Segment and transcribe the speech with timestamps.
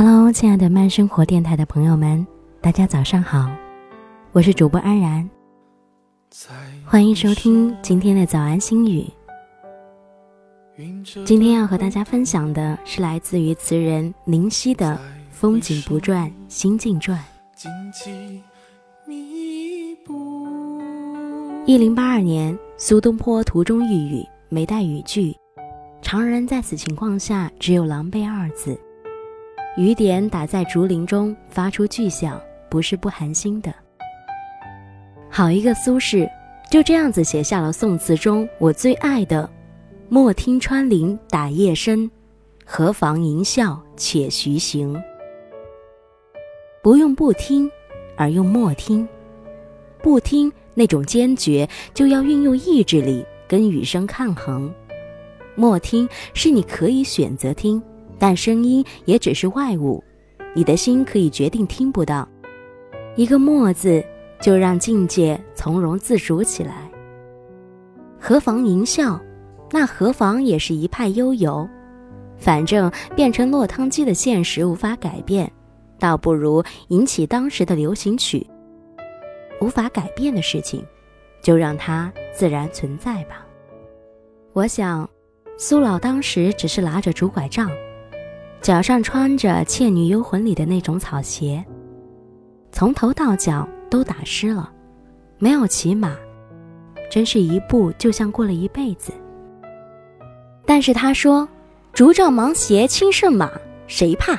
[0.00, 2.24] Hello，亲爱的慢生活电台的朋友们，
[2.60, 3.50] 大家早上好，
[4.30, 5.28] 我是主播安然，
[6.84, 9.04] 欢迎收听今天的早安心语。
[11.26, 14.94] 今天要和大家分享的是来自于词人林夕的
[15.32, 17.18] 《风景不转心境转》。
[21.66, 25.34] 一零八二年，苏东坡途中遇雨，没带雨具，
[26.00, 28.80] 常人在此情况下只有狼狈二字。
[29.78, 33.72] 雨点打在竹林中，发出巨响，不是不寒心的。
[35.30, 36.28] 好一个苏轼，
[36.68, 39.48] 就这样子写下了宋词中我最爱的
[40.10, 42.10] “莫听穿林打叶声，
[42.64, 45.00] 何妨吟啸且徐行”。
[46.82, 47.70] 不用不听，
[48.16, 49.08] 而用莫听。
[50.02, 54.68] 不听那种坚决，就要运用意志力跟雨声抗衡；
[55.54, 57.80] 莫听是你可以选择听。
[58.18, 60.02] 但声音也只是外物，
[60.54, 62.28] 你的心可以决定听不到。
[63.16, 64.04] 一个“默”字，
[64.40, 66.90] 就让境界从容自主起来。
[68.18, 69.20] 何妨吟啸？
[69.70, 71.68] 那何妨也是一派悠游。
[72.36, 75.50] 反正变成落汤鸡的现实无法改变，
[75.98, 78.46] 倒不如引起当时的流行曲。
[79.60, 80.84] 无法改变的事情，
[81.42, 83.44] 就让它自然存在吧。
[84.52, 85.08] 我想，
[85.56, 87.68] 苏老当时只是拿着竹拐杖。
[88.60, 91.64] 脚上穿着《倩女幽魂》里的那种草鞋，
[92.72, 94.70] 从头到脚都打湿了，
[95.38, 96.14] 没有骑马，
[97.10, 99.12] 真是一步就像过了一辈子。
[100.66, 101.48] 但是他说
[101.94, 103.50] ：“竹杖芒鞋轻胜马，
[103.86, 104.36] 谁怕？”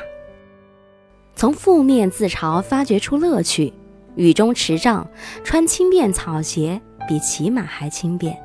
[1.34, 3.74] 从负面自嘲发掘出乐趣，
[4.16, 5.08] 雨中持杖
[5.44, 8.38] 穿轻便草鞋，比骑马还轻便。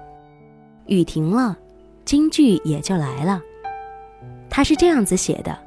[0.87, 1.59] 雨停了，
[2.05, 3.43] 京剧也就来了。
[4.49, 5.64] 他是这样子写的。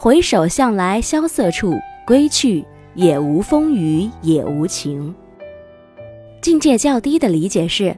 [0.00, 1.74] 回首向来萧瑟处，
[2.06, 2.64] 归去
[2.94, 5.12] 也无风雨也无晴。
[6.40, 7.96] 境界较低的理解是：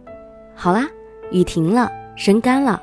[0.55, 0.89] 好啦，
[1.31, 2.83] 雨停了，生干了，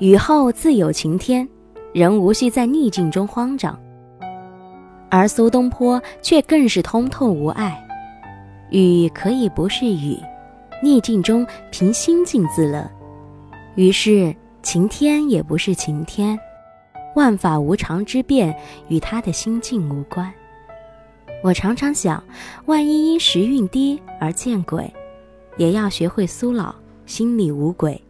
[0.00, 1.48] 雨后自有晴天，
[1.94, 3.78] 人无需在逆境中慌张。
[5.10, 7.80] 而苏东坡却更是通透无碍，
[8.70, 10.18] 雨可以不是雨，
[10.82, 12.84] 逆境中凭心境自乐。
[13.76, 16.36] 于是晴天也不是晴天。
[17.16, 18.54] 万法无常之变
[18.88, 20.30] 与他的心境无关。
[21.42, 22.22] 我常常想，
[22.66, 24.92] 万一因时运低而见鬼，
[25.56, 26.74] 也要学会苏老
[27.06, 28.00] 心里无鬼。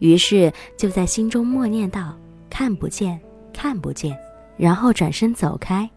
[0.00, 2.16] 于是就在心中默念道
[2.50, 3.20] ：“看不见，
[3.52, 4.16] 看不见。”
[4.58, 5.88] 然后转身走开，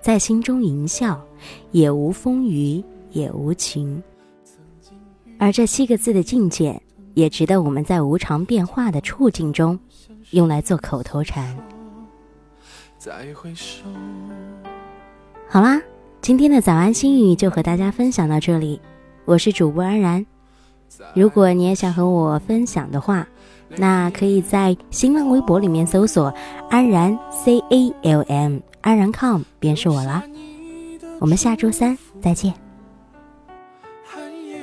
[0.00, 1.24] 在心中吟笑
[1.70, 4.02] ：“也无风雨也无晴。”
[5.38, 6.80] 而这七个字的境界，
[7.14, 9.78] 也值得我们在无常变化的处境中，
[10.30, 11.56] 用来做口头禅。
[12.98, 13.84] 再回首。
[15.48, 15.80] 好啦，
[16.20, 18.80] 今天的早安心语就和大家分享到这里。
[19.24, 20.26] 我是主播安然，
[21.14, 23.24] 如果你也想和我分享的话，
[23.76, 26.34] 那可以在新浪微博里面搜索
[26.68, 30.24] “安然 C A L M 安然 com” 便是我啦。
[31.20, 32.52] 我们下周三再见。
[34.04, 34.60] 寒夜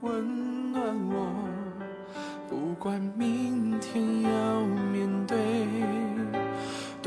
[0.00, 1.26] 温暖我，
[2.48, 3.55] 不管明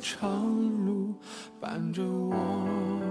[0.00, 1.14] 长路
[1.60, 3.09] 伴着我。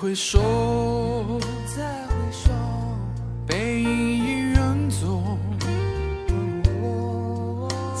[0.00, 0.38] 回首，
[1.66, 2.52] 再回首，
[3.44, 5.20] 背影已远走。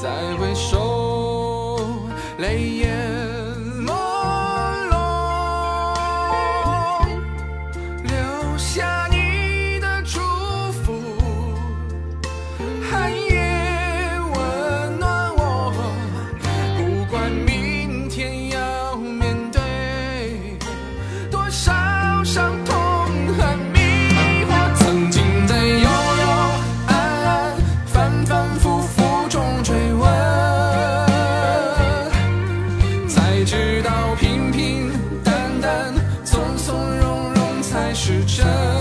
[0.00, 1.80] 再回首，
[2.38, 2.97] 泪眼。
[38.08, 38.77] 时针。